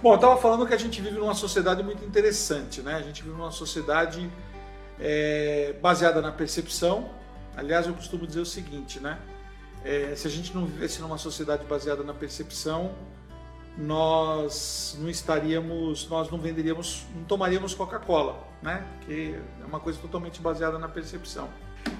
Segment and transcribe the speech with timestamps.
[0.00, 2.94] Bom, eu estava falando que a gente vive numa sociedade muito interessante, né?
[2.94, 4.30] A gente vive numa sociedade
[5.00, 7.10] é, baseada na percepção.
[7.56, 9.18] Aliás, eu costumo dizer o seguinte, né?
[9.84, 12.94] É, se a gente não vivesse numa sociedade baseada na percepção,
[13.76, 18.86] nós não estaríamos, nós não venderíamos, não tomaríamos Coca-Cola, né?
[19.04, 21.48] Que é uma coisa totalmente baseada na percepção.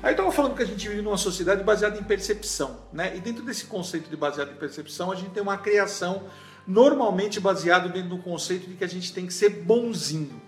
[0.05, 3.17] Aí estava falando que a gente vive numa sociedade baseada em percepção, né?
[3.17, 6.29] E dentro desse conceito de baseado em percepção, a gente tem uma criação
[6.69, 10.39] normalmente baseado dentro do conceito de que a gente tem que ser bonzinho,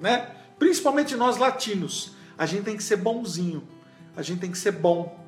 [0.00, 0.34] né?
[0.58, 3.62] Principalmente nós latinos, a gente tem que ser bonzinho,
[4.16, 5.22] a gente tem que ser bom,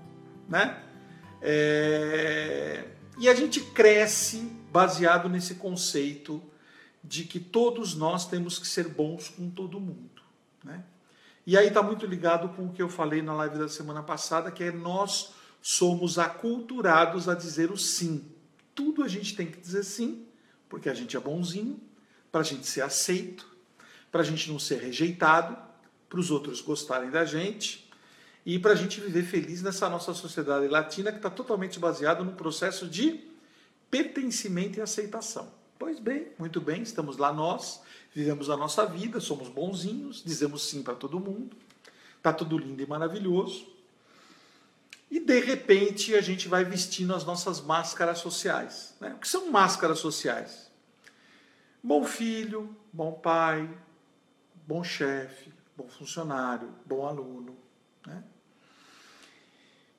[0.48, 0.83] né?
[1.43, 2.87] É...
[3.19, 6.43] E a gente cresce baseado nesse conceito
[7.05, 10.23] de que todos nós temos que ser bons com todo mundo,
[10.65, 10.83] né?
[11.46, 14.51] E aí está muito ligado com o que eu falei na live da semana passada,
[14.51, 18.24] que é nós somos aculturados a dizer o sim.
[18.74, 20.27] Tudo a gente tem que dizer sim,
[20.69, 21.80] porque a gente é bonzinho,
[22.30, 23.47] para a gente ser aceito,
[24.11, 25.57] para a gente não ser rejeitado,
[26.09, 27.88] para os outros gostarem da gente
[28.45, 32.33] e para a gente viver feliz nessa nossa sociedade latina que está totalmente baseada no
[32.33, 33.21] processo de
[33.91, 35.51] pertencimento e aceitação.
[35.79, 37.80] Pois bem, muito bem, estamos lá nós,
[38.15, 41.57] vivemos a nossa vida, somos bonzinhos, dizemos sim para todo mundo,
[42.16, 43.77] está tudo lindo e maravilhoso.
[45.10, 48.95] E de repente a gente vai vestindo as nossas máscaras sociais.
[49.01, 49.14] Né?
[49.14, 50.70] O que são máscaras sociais?
[51.82, 53.68] Bom filho, bom pai,
[54.66, 57.56] bom chefe, bom funcionário, bom aluno.
[58.06, 58.23] Né?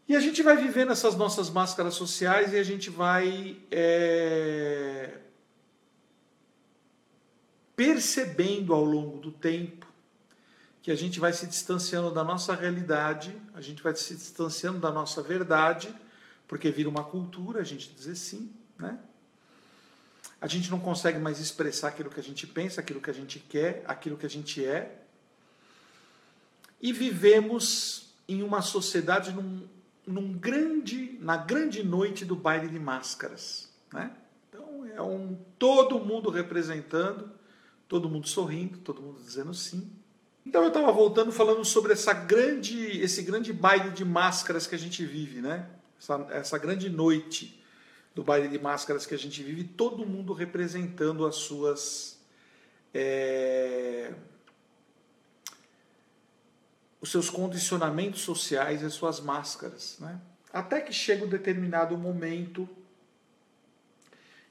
[0.08, 5.20] E a gente vai vivendo essas nossas máscaras sociais e a gente vai é,
[7.76, 9.89] percebendo ao longo do tempo
[10.82, 14.92] que a gente vai se distanciando da nossa realidade, a gente vai se distanciando da
[14.92, 15.94] nossa verdade,
[16.48, 18.98] porque vira uma cultura a gente dizer sim, né?
[20.42, 23.40] A gente não consegue mais expressar aquilo que a gente pensa, aquilo que a gente
[23.40, 25.04] quer, aquilo que a gente é.
[26.82, 29.68] E vivemos em uma sociedade num,
[30.08, 34.16] num grande, na grande noite do baile de máscaras, né?
[34.48, 37.30] Então é um todo mundo representando,
[37.86, 39.92] todo mundo sorrindo, todo mundo dizendo sim.
[40.46, 44.80] Então eu estava voltando falando sobre essa grande, esse grande baile de máscaras que a
[44.80, 45.70] gente vive, né?
[46.00, 47.64] Essa, essa grande noite
[48.16, 52.20] do baile de máscaras que a gente vive, todo mundo representando as suas
[52.94, 54.14] é,
[57.02, 60.20] os seus condicionamentos sociais e as suas máscaras, né?
[60.52, 62.68] Até que chega um determinado momento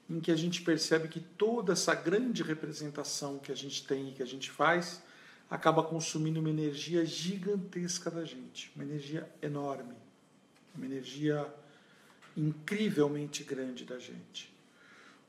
[0.09, 4.11] em que a gente percebe que toda essa grande representação que a gente tem e
[4.13, 5.01] que a gente faz
[5.49, 9.95] acaba consumindo uma energia gigantesca da gente, uma energia enorme,
[10.75, 11.51] uma energia
[12.37, 14.53] incrivelmente grande da gente.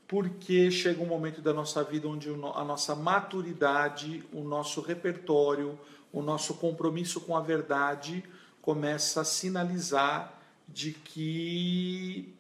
[0.07, 5.79] Porque chega um momento da nossa vida onde a nossa maturidade, o nosso repertório,
[6.13, 8.23] o nosso compromisso com a verdade
[8.61, 10.39] começa a sinalizar
[10.69, 12.35] de que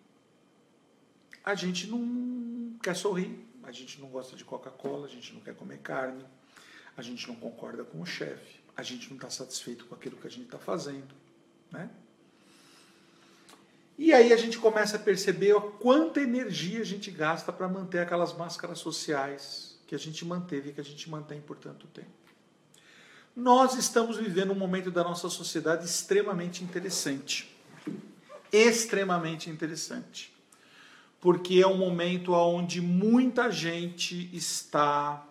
[1.45, 5.55] a gente não quer sorrir, a gente não gosta de Coca-Cola, a gente não quer
[5.55, 6.25] comer carne,
[7.01, 10.27] a gente não concorda com o chefe, a gente não está satisfeito com aquilo que
[10.27, 11.15] a gente está fazendo,
[11.73, 11.89] né?
[13.97, 17.99] E aí a gente começa a perceber a quanta energia a gente gasta para manter
[17.99, 22.09] aquelas máscaras sociais que a gente manteve e que a gente mantém por tanto tempo.
[23.35, 27.55] Nós estamos vivendo um momento da nossa sociedade extremamente interessante.
[28.53, 30.35] Extremamente interessante.
[31.21, 35.30] Porque é um momento onde muita gente está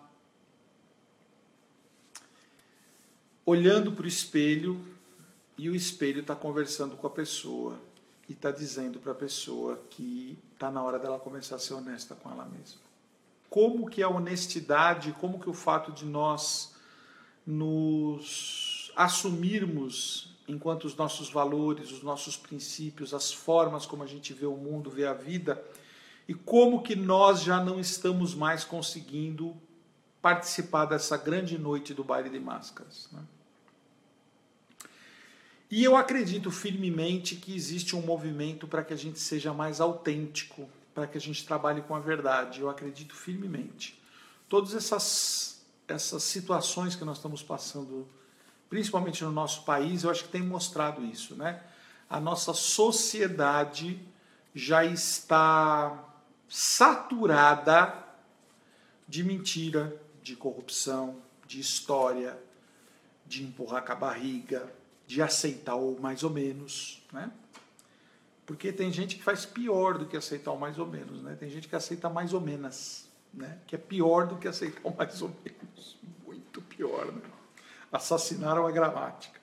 [3.50, 4.80] olhando para o espelho
[5.58, 7.80] e o espelho está conversando com a pessoa
[8.28, 12.14] e está dizendo para a pessoa que está na hora dela começar a ser honesta
[12.14, 12.80] com ela mesma.
[13.48, 16.76] Como que a honestidade, como que o fato de nós
[17.44, 24.46] nos assumirmos enquanto os nossos valores, os nossos princípios, as formas como a gente vê
[24.46, 25.60] o mundo, vê a vida,
[26.28, 29.56] e como que nós já não estamos mais conseguindo
[30.22, 33.08] participar dessa grande noite do baile de máscaras.
[33.10, 33.20] Né?
[35.70, 40.68] E eu acredito firmemente que existe um movimento para que a gente seja mais autêntico,
[40.92, 42.60] para que a gente trabalhe com a verdade.
[42.60, 44.02] Eu acredito firmemente.
[44.48, 48.08] Todas essas, essas situações que nós estamos passando,
[48.68, 51.62] principalmente no nosso país, eu acho que tem mostrado isso, né?
[52.08, 54.04] A nossa sociedade
[54.52, 56.04] já está
[56.48, 57.94] saturada
[59.06, 62.36] de mentira, de corrupção, de história,
[63.24, 64.79] de empurrar com a barriga,
[65.10, 67.32] de aceitar o mais ou menos, né?
[68.46, 71.34] Porque tem gente que faz pior do que aceitar o mais ou menos, né?
[71.34, 73.58] Tem gente que aceita mais ou menos, né?
[73.66, 75.98] que é pior do que aceitar o mais ou menos.
[76.24, 77.06] Muito pior.
[77.06, 77.22] Né?
[77.90, 79.40] Assassinaram a gramática.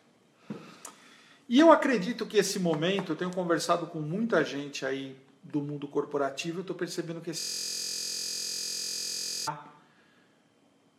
[1.50, 5.86] E eu acredito que esse momento, eu tenho conversado com muita gente aí do mundo
[5.86, 7.76] corporativo, eu estou percebendo que esse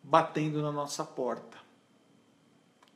[0.02, 1.67] batendo na nossa porta.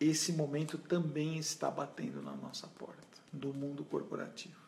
[0.02, 4.60] Esse momento também está batendo na nossa porta, do mundo corporativo.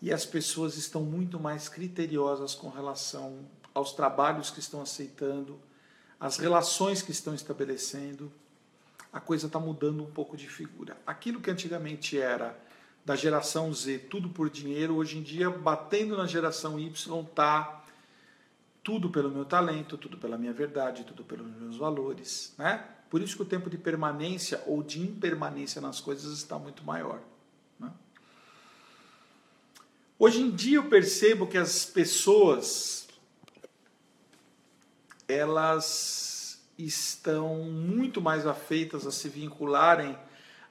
[0.00, 5.58] E as pessoas estão muito mais criteriosas com relação aos trabalhos que estão aceitando,
[6.20, 8.30] às relações que estão estabelecendo,
[9.12, 10.96] a coisa está mudando um pouco de figura.
[11.04, 12.56] Aquilo que antigamente era
[13.04, 16.90] da geração Z, tudo por dinheiro, hoje em dia, batendo na geração Y,
[17.22, 17.84] está
[18.84, 22.54] tudo pelo meu talento, tudo pela minha verdade, tudo pelos meus valores.
[22.56, 22.84] Né?
[23.12, 27.20] Por isso que o tempo de permanência ou de impermanência nas coisas está muito maior.
[27.78, 27.92] Né?
[30.18, 33.06] Hoje em dia eu percebo que as pessoas
[35.28, 40.18] elas estão muito mais afeitas a se vincularem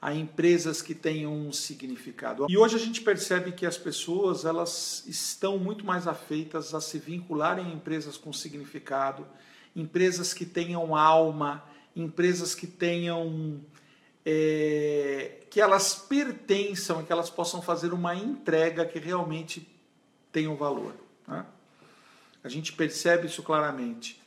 [0.02, 2.48] a empresas que tenham um significado.
[2.50, 6.98] E hoje a gente percebe que as pessoas elas estão muito mais afeitas a se
[6.98, 9.28] vincularem a empresas com significado,
[9.76, 13.62] empresas que tenham alma, empresas que tenham
[14.26, 19.68] é, que elas pertençam, que elas possam fazer uma entrega que realmente
[20.32, 20.96] tenha um valor.
[21.28, 21.46] Né?
[22.44, 24.22] A gente percebe isso claramente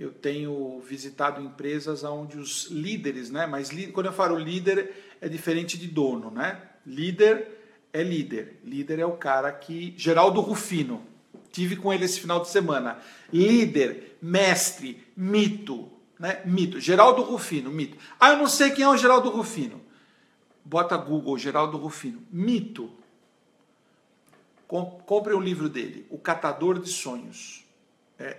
[0.00, 3.46] eu tenho visitado empresas onde os líderes, né?
[3.46, 6.58] Mas quando eu falo líder é diferente de dono, né?
[6.86, 7.46] Líder
[7.92, 8.60] é líder.
[8.64, 11.06] Líder é o cara que Geraldo Rufino.
[11.52, 12.98] Tive com ele esse final de semana.
[13.30, 16.42] Líder, mestre, mito, né?
[16.44, 16.78] Mito.
[16.78, 17.96] Geraldo Rufino, mito.
[18.20, 19.80] Ah, eu não sei quem é o Geraldo Rufino.
[20.62, 22.22] Bota Google Geraldo Rufino.
[22.30, 22.90] Mito.
[24.68, 27.64] Compre um livro dele, O Catador de Sonhos.
[28.18, 28.38] É,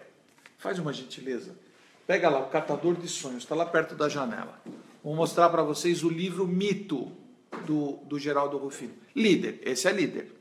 [0.59, 1.55] Faz uma gentileza.
[2.05, 4.61] Pega lá o Catador de Sonhos, está lá perto da janela.
[5.03, 7.11] Vou mostrar para vocês o livro Mito
[7.65, 8.93] do, do Geraldo Rufino.
[9.15, 10.31] Líder, esse é líder.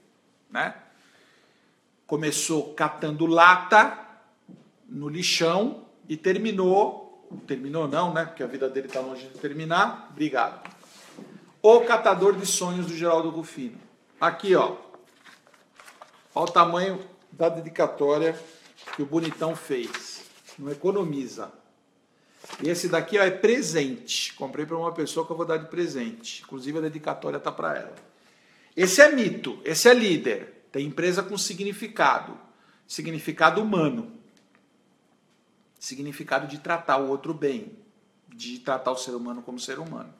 [0.51, 0.75] Né?
[2.07, 3.99] Começou catando lata
[4.87, 7.00] no lixão e terminou.
[7.47, 8.25] Terminou não, né?
[8.25, 10.09] Porque a vida dele está longe de terminar.
[10.11, 10.69] Obrigado.
[11.62, 13.79] O Catador de Sonhos do Geraldo Rufino.
[14.21, 14.77] Aqui, ó.
[16.35, 17.00] Olha o tamanho
[17.31, 18.38] da dedicatória
[18.97, 20.23] que o bonitão fez.
[20.59, 21.53] Não economiza.
[22.62, 24.35] E esse daqui ó, é presente.
[24.35, 26.43] Comprei para uma pessoa que eu vou dar de presente.
[26.43, 27.94] Inclusive a dedicatória está para ela.
[28.76, 30.65] Esse é mito, esse é líder.
[30.73, 32.38] Tem empresa com significado.
[32.87, 34.20] Significado humano.
[35.81, 37.77] Significado de tratar o outro bem.
[38.29, 40.15] De tratar o ser humano como ser humano.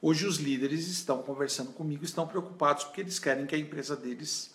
[0.00, 4.52] Hoje os líderes estão conversando comigo, estão preocupados porque eles querem que a empresa deles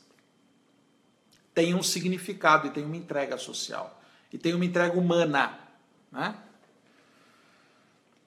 [1.53, 3.99] tem um significado e tem uma entrega social.
[4.31, 5.57] E tem uma entrega humana.
[6.11, 6.35] Né?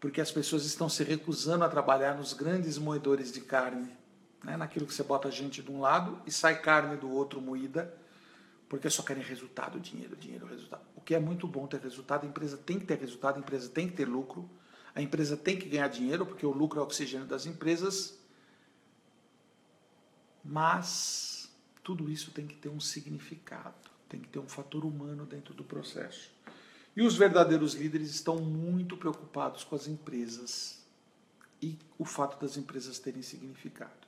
[0.00, 3.88] Porque as pessoas estão se recusando a trabalhar nos grandes moedores de carne.
[4.43, 4.56] Né?
[4.56, 7.94] Naquilo que você bota gente de um lado e sai carne do outro moída.
[8.70, 10.84] Porque só querem resultado, dinheiro, dinheiro, resultado.
[10.94, 13.69] O que é muito bom ter resultado, a empresa tem que ter resultado, a empresa
[13.69, 14.49] tem que ter lucro,
[14.94, 18.17] a empresa tem que ganhar dinheiro, porque o lucro é o oxigênio das empresas.
[20.44, 21.50] Mas
[21.82, 25.65] tudo isso tem que ter um significado, tem que ter um fator humano dentro do
[25.65, 26.31] processo.
[26.96, 30.86] E os verdadeiros líderes estão muito preocupados com as empresas
[31.60, 33.99] e o fato das empresas terem significado.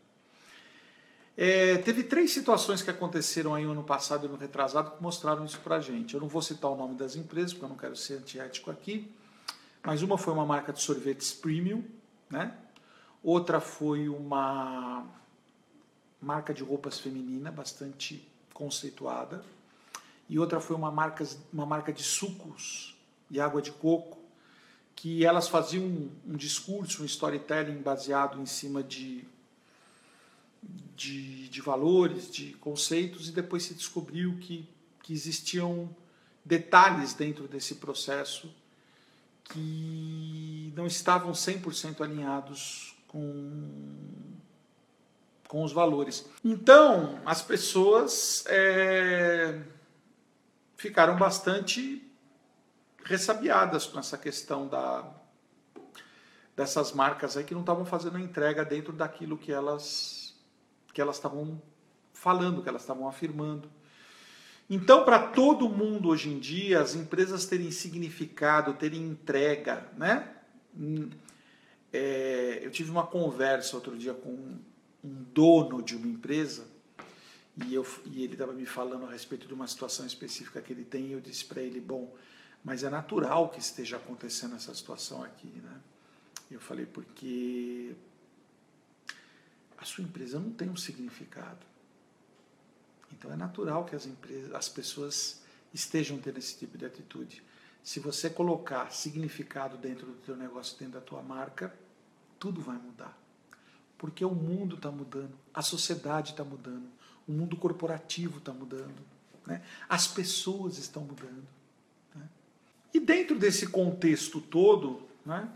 [1.37, 5.45] É, teve três situações que aconteceram aí no ano passado e no retrasado que mostraram
[5.45, 6.15] isso para gente.
[6.15, 9.11] Eu não vou citar o nome das empresas, porque eu não quero ser antiético aqui,
[9.83, 11.83] mas uma foi uma marca de sorvetes premium,
[12.29, 12.55] né?
[13.23, 15.07] outra foi uma
[16.21, 19.45] marca de roupas feminina, bastante conceituada.
[20.29, 22.97] E outra foi uma marca, uma marca de sucos
[23.31, 24.19] e água de coco,
[24.95, 29.25] que elas faziam um, um discurso, um storytelling baseado em cima de,
[30.95, 34.69] de, de, valores, de conceitos, e depois se descobriu que,
[35.03, 35.95] que existiam
[36.45, 38.55] detalhes dentro desse processo
[39.45, 44.03] que não estavam 100% alinhados com
[45.53, 46.25] com os valores.
[46.43, 49.61] Então, as pessoas é,
[50.79, 52.11] ficaram bastante
[53.05, 55.05] ressabiadas com essa questão da,
[56.57, 60.22] dessas marcas aí que não estavam fazendo a entrega dentro daquilo que elas
[60.93, 61.61] que elas estavam
[62.13, 63.69] falando, que elas estavam afirmando.
[64.69, 70.29] Então, para todo mundo hoje em dia, as empresas terem significado, terem entrega, né?
[70.79, 71.11] Hum,
[71.93, 74.31] é, eu tive uma conversa outro dia com
[75.05, 76.65] um dono de uma empresa
[77.57, 80.85] e, eu, e ele estava me falando a respeito de uma situação específica que ele
[80.85, 82.15] tem, e eu disse para ele, bom,
[82.65, 85.81] mas é natural que esteja acontecendo essa situação aqui, né?
[86.51, 87.95] Eu falei, porque
[89.83, 91.67] a sua empresa não tem um significado.
[93.13, 95.43] Então é natural que as, empresas, as pessoas
[95.75, 97.43] estejam tendo esse tipo de atitude.
[97.83, 101.75] Se você colocar significado dentro do teu negócio, dentro da tua marca,
[102.39, 103.19] tudo vai mudar.
[103.99, 106.89] Porque o mundo está mudando, a sociedade está mudando,
[107.27, 109.03] o mundo corporativo está mudando,
[109.45, 109.63] né?
[109.89, 111.47] as pessoas estão mudando.
[112.15, 112.29] Né?
[112.95, 115.49] E dentro desse contexto todo, né,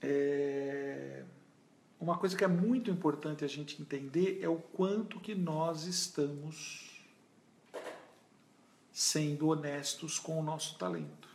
[0.00, 1.24] é...
[2.00, 7.02] uma coisa que é muito importante a gente entender é o quanto que nós estamos
[8.92, 11.28] sendo honestos com o nosso talento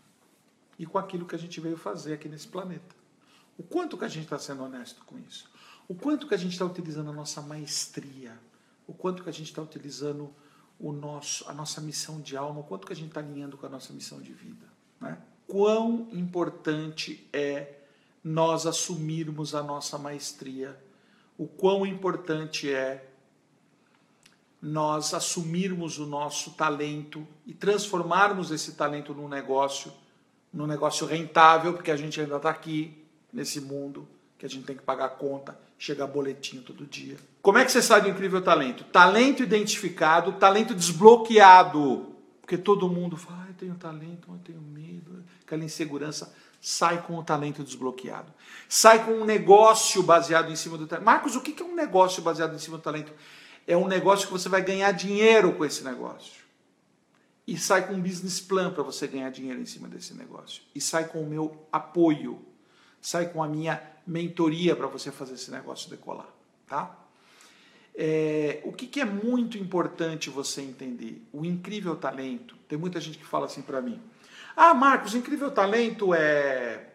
[0.80, 2.96] e com aquilo que a gente veio fazer aqui nesse planeta.
[3.58, 5.52] O quanto que a gente está sendo honesto com isso?
[5.88, 8.40] O quanto que a gente está utilizando a nossa maestria?
[8.88, 10.34] O quanto que a gente está utilizando
[10.80, 12.62] o nosso, a nossa missão de alma?
[12.62, 14.66] O quanto que a gente está alinhando com a nossa missão de vida?
[15.00, 15.22] Né?
[15.46, 17.83] Quão importante é
[18.24, 20.78] nós assumirmos a nossa maestria?
[21.38, 23.10] O quão importante é
[24.62, 29.92] nós assumirmos o nosso talento e transformarmos esse talento num negócio,
[30.54, 32.98] num negócio rentável, porque a gente ainda está aqui
[33.32, 37.18] nesse mundo que a gente tem que pagar conta, chega boletim todo dia.
[37.42, 38.86] Como é que você sai do incrível talento?
[38.86, 42.14] Talento identificado, talento desbloqueado.
[42.42, 46.34] Porque todo mundo fala, ah, eu tenho talento, eu tenho medo, aquela insegurança.
[46.66, 48.32] Sai com o talento desbloqueado.
[48.70, 51.06] Sai com um negócio baseado em cima do talento.
[51.06, 53.12] Marcos, o que é um negócio baseado em cima do talento?
[53.68, 56.42] É um negócio que você vai ganhar dinheiro com esse negócio.
[57.46, 60.64] E sai com um business plan para você ganhar dinheiro em cima desse negócio.
[60.74, 62.54] E sai com o meu apoio
[63.04, 66.30] sai com a minha mentoria para você fazer esse negócio decolar,
[66.66, 66.98] tá?
[67.94, 71.22] É, o que, que, é muito importante você entender?
[71.32, 72.56] O incrível talento.
[72.68, 74.02] Tem muita gente que fala assim para mim:
[74.56, 76.90] Ah, Marcos, incrível talento é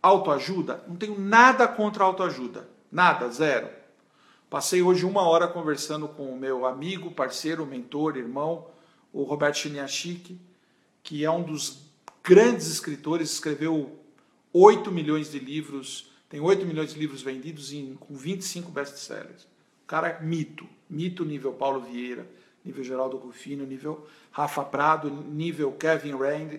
[0.00, 0.84] autoajuda?
[0.86, 2.68] Não tenho nada contra autoajuda.
[2.90, 3.68] Nada, zero.
[4.48, 8.66] Passei hoje uma hora conversando com o meu amigo, parceiro, mentor, irmão,
[9.12, 10.38] o Roberto Chiniachik,
[11.02, 11.86] que é um dos
[12.22, 13.98] grandes escritores, escreveu
[14.52, 19.44] 8 milhões de livros, tem 8 milhões de livros vendidos em, com 25 best-sellers.
[19.84, 22.26] O cara é mito, mito nível Paulo Vieira,
[22.64, 26.14] nível Geraldo Rufino, nível Rafa Prado, nível Kevin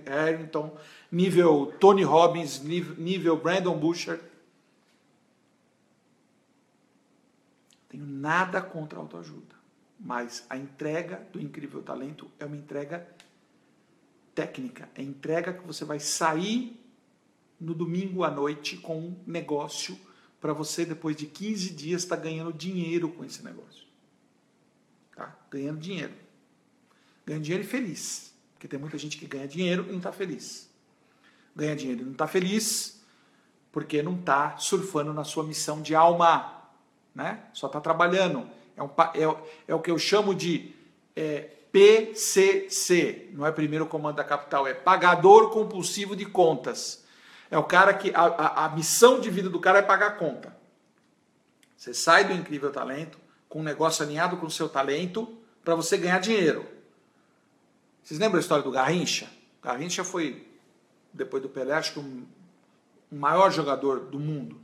[0.05, 0.75] Harrington,
[1.11, 4.19] nível Tony Robbins, nível Brandon Busher.
[7.89, 9.55] Tenho nada contra a autoajuda,
[9.99, 13.07] mas a entrega do incrível talento é uma entrega
[14.33, 16.79] técnica, é entrega que você vai sair
[17.59, 19.97] no domingo à noite com um negócio
[20.41, 23.82] para você, depois de 15 dias, estar tá ganhando dinheiro com esse negócio.
[25.53, 26.13] Ganhando dinheiro.
[27.23, 28.33] Ganhando dinheiro e feliz.
[28.55, 30.67] Porque tem muita gente que ganha dinheiro e não está feliz.
[31.55, 33.03] Ganha dinheiro e não está feliz
[33.71, 36.63] porque não está surfando na sua missão de alma.
[37.13, 37.39] Né?
[37.53, 38.49] Só está trabalhando.
[38.75, 40.73] É, um, é, é, o que eu chamo de
[41.15, 43.29] é, PCC.
[43.33, 47.03] Não é primeiro comando da capital, é pagador compulsivo de contas.
[47.51, 48.11] É o cara que.
[48.15, 50.55] A, a, a missão de vida do cara é pagar a conta.
[51.77, 55.97] Você sai do incrível talento com um negócio alinhado com o seu talento para você
[55.97, 56.65] ganhar dinheiro.
[58.03, 59.29] Vocês lembram a história do Garrincha?
[59.61, 60.45] Garrincha foi,
[61.13, 62.27] depois do Pelé, acho que o
[63.11, 64.59] maior jogador do mundo.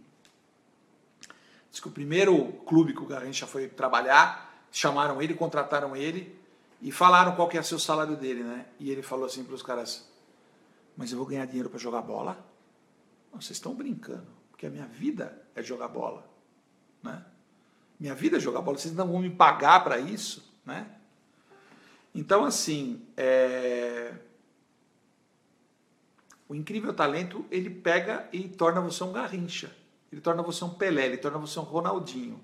[1.72, 6.38] Diz que o primeiro clube que o Garrincha foi trabalhar, chamaram ele, contrataram ele
[6.82, 8.66] e falaram qual que ia ser o salário dele, né?
[8.80, 10.10] E ele falou assim para os caras:
[10.98, 12.44] Mas eu vou ganhar dinheiro para jogar bola?
[13.32, 16.28] Vocês estão brincando, porque a minha vida é jogar bola.
[17.04, 17.24] Né?
[18.00, 20.49] Minha vida é jogar bola, vocês não vão me pagar para isso.
[20.70, 20.86] Né?
[22.14, 24.14] Então, assim, é...
[26.48, 29.76] o incrível talento, ele pega e torna você um Garrincha.
[30.12, 32.40] Ele torna você um Pelé, ele torna você um Ronaldinho.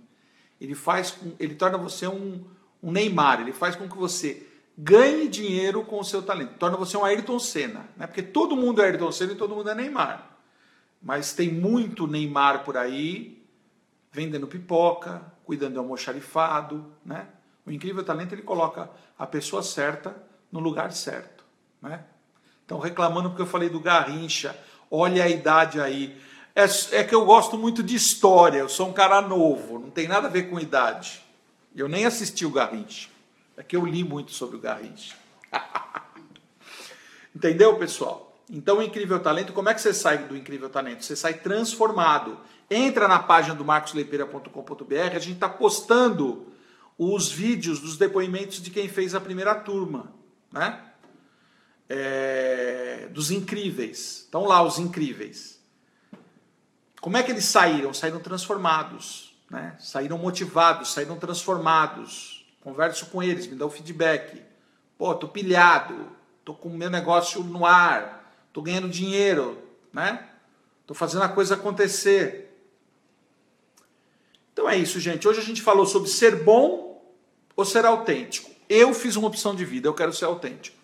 [0.60, 2.44] Ele faz com, ele torna você um,
[2.82, 6.58] um Neymar, ele faz com que você ganhe dinheiro com o seu talento.
[6.58, 8.08] Torna você um Ayrton Senna, né?
[8.08, 10.38] Porque todo mundo é Ayrton Senna e todo mundo é Neymar.
[11.02, 13.44] Mas tem muito Neymar por aí,
[14.12, 17.28] vendendo pipoca, cuidando do almoxarifado, né?
[17.66, 20.16] O incrível talento ele coloca a pessoa certa
[20.52, 21.44] no lugar certo,
[21.82, 22.04] né?
[22.66, 24.58] Então reclamando porque eu falei do Garrincha,
[24.90, 26.20] olha a idade aí.
[26.56, 26.66] É,
[26.98, 30.28] é que eu gosto muito de história, eu sou um cara novo, não tem nada
[30.28, 31.22] a ver com idade.
[31.76, 33.10] Eu nem assisti o Garrincha,
[33.58, 35.16] é que eu li muito sobre o Garrincha.
[37.36, 38.34] Entendeu, pessoal?
[38.50, 41.04] Então, o Incrível Talento, como é que você sai do Incrível Talento?
[41.04, 42.40] Você sai transformado.
[42.70, 46.46] Entra na página do marcosleipeira.com.br, a gente está postando
[46.98, 50.14] os vídeos dos depoimentos de quem fez a primeira turma,
[50.52, 50.82] né?
[51.88, 54.22] É, dos incríveis.
[54.22, 55.60] Estão lá os incríveis.
[57.02, 57.94] Como é que eles saíram?
[57.94, 59.76] Saíram transformados, né?
[59.80, 62.46] Saíram motivados, saíram transformados.
[62.62, 64.42] Converso com eles, me dão feedback.
[64.98, 66.12] Pô, tô pilhado,
[66.44, 69.62] tô com o meu negócio no ar, tô ganhando dinheiro,
[69.94, 70.30] né?
[70.88, 72.55] Tô fazendo a coisa acontecer.
[74.56, 75.28] Então é isso, gente.
[75.28, 77.14] Hoje a gente falou sobre ser bom
[77.58, 78.50] ou ser autêntico.
[78.70, 80.78] Eu fiz uma opção de vida, eu quero ser autêntico.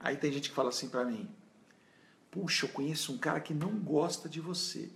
[0.00, 1.30] Aí tem gente que fala assim para mim:
[2.32, 4.90] Puxa, eu conheço um cara que não gosta de você.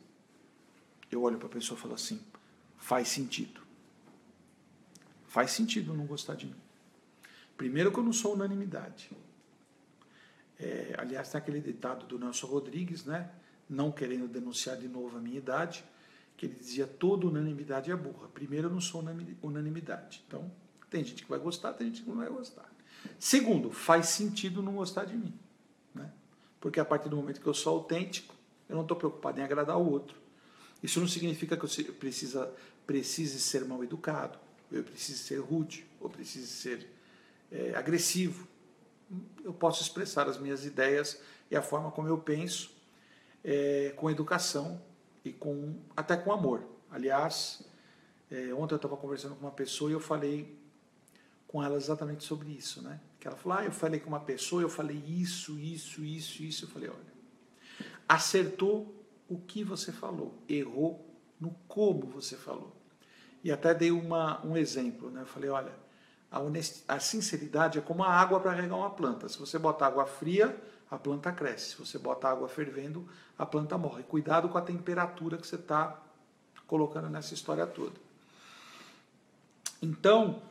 [1.08, 2.20] Eu olho para a pessoa e falo assim:
[2.76, 3.60] Faz sentido.
[5.28, 6.60] Faz sentido não gostar de mim.
[7.56, 9.08] Primeiro, que eu não sou unanimidade.
[10.58, 13.30] É, aliás, tem aquele ditado do Nelson Rodrigues, né?
[13.70, 15.84] Não querendo denunciar de novo a minha idade
[16.38, 18.28] que ele dizia toda unanimidade é burra.
[18.28, 19.04] Primeiro, eu não sou
[19.42, 20.22] unanimidade.
[20.26, 20.50] Então,
[20.88, 22.72] tem gente que vai gostar, tem gente que não vai gostar.
[23.18, 25.36] Segundo, faz sentido não gostar de mim.
[25.92, 26.08] Né?
[26.60, 28.36] Porque a partir do momento que eu sou autêntico,
[28.68, 30.16] eu não estou preocupado em agradar o outro.
[30.80, 32.54] Isso não significa que eu precisa,
[32.86, 34.38] precise ser mal educado,
[34.70, 36.88] eu precise ser rude, ou precise ser
[37.50, 38.46] é, agressivo.
[39.42, 42.70] Eu posso expressar as minhas ideias e a forma como eu penso
[43.42, 44.80] é, com educação
[45.28, 46.64] e com até com amor.
[46.90, 47.62] Aliás,
[48.30, 50.58] é, ontem eu estava conversando com uma pessoa e eu falei
[51.46, 53.00] com ela exatamente sobre isso, né?
[53.20, 56.64] Que ela falou: "Ah, eu falei com uma pessoa, eu falei isso, isso, isso, isso".
[56.64, 57.12] Eu falei: "Olha,
[58.08, 58.94] acertou
[59.28, 61.04] o que você falou, errou
[61.40, 62.74] no como você falou".
[63.44, 65.22] E até dei uma, um exemplo, né?
[65.22, 65.72] Eu falei: "Olha,
[66.30, 66.84] a, honest...
[66.88, 69.28] a sinceridade é como a água para regar uma planta.
[69.28, 70.56] Se você botar água fria,
[70.90, 71.70] a planta cresce.
[71.70, 74.02] Se você bota água fervendo, a planta morre.
[74.02, 76.00] Cuidado com a temperatura que você está
[76.66, 77.94] colocando nessa história toda.
[79.80, 80.42] Então,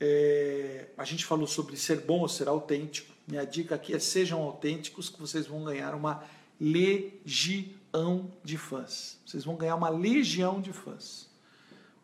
[0.00, 3.12] é, a gente falou sobre ser bom ou ser autêntico.
[3.26, 6.24] Minha dica aqui é sejam autênticos que vocês vão ganhar uma
[6.60, 9.18] legião de fãs.
[9.26, 11.30] Vocês vão ganhar uma legião de fãs.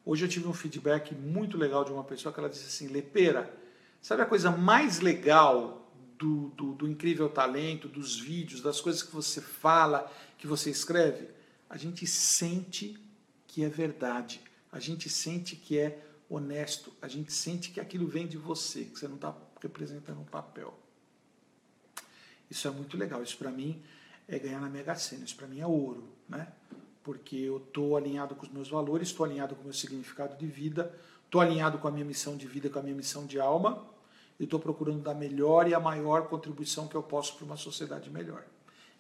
[0.05, 3.53] Hoje eu tive um feedback muito legal de uma pessoa que ela disse assim, Lepeira,
[4.01, 5.88] sabe a coisa mais legal
[6.19, 11.29] do, do, do, incrível talento, dos vídeos, das coisas que você fala, que você escreve,
[11.71, 12.99] a gente sente
[13.47, 18.27] que é verdade, a gente sente que é honesto, a gente sente que aquilo vem
[18.27, 20.77] de você, que você não está representando um papel.
[22.51, 23.81] Isso é muito legal, isso para mim
[24.27, 26.49] é ganhar na Mega Sena, isso para mim é ouro, né?
[27.03, 30.47] Porque eu estou alinhado com os meus valores, estou alinhado com o meu significado de
[30.47, 33.87] vida, estou alinhado com a minha missão de vida, com a minha missão de alma,
[34.39, 38.09] e estou procurando dar melhor e a maior contribuição que eu posso para uma sociedade
[38.11, 38.45] melhor.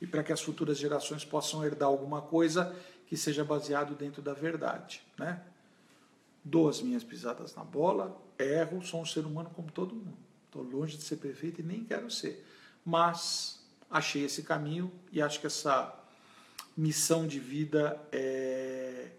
[0.00, 2.74] E para que as futuras gerações possam herdar alguma coisa
[3.06, 5.02] que seja baseado dentro da verdade.
[5.16, 5.40] Né?
[6.44, 10.18] Dou as minhas pisadas na bola, erro, sou um ser humano como todo mundo.
[10.46, 12.44] Estou longe de ser perfeito e nem quero ser.
[12.84, 15.94] Mas achei esse caminho e acho que essa
[16.76, 19.10] missão de vida é,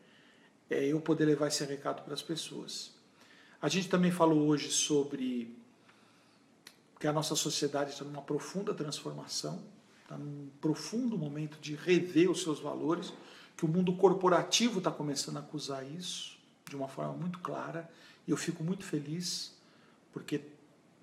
[0.69, 2.93] é eu poder levar esse recado para as pessoas.
[3.62, 5.59] A gente também falou hoje sobre
[7.00, 9.64] que a nossa sociedade está numa profunda transformação,
[10.04, 13.14] está num profundo momento de rever os seus valores,
[13.56, 16.38] que o mundo corporativo está começando a acusar isso
[16.70, 17.90] de uma forma muito clara,
[18.28, 19.54] e eu fico muito feliz,
[20.12, 20.42] porque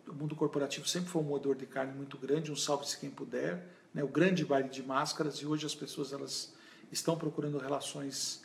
[0.07, 3.67] o mundo corporativo sempre foi um moedor de carne muito grande, um salve-se quem puder,
[3.93, 6.53] né, o grande baile de máscaras, e hoje as pessoas elas
[6.93, 8.45] estão procurando relações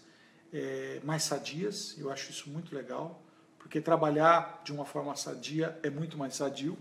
[0.54, 3.22] é, mais sadias, eu acho isso muito legal,
[3.60, 6.78] porque trabalhar de uma forma sadia é muito mais sadio.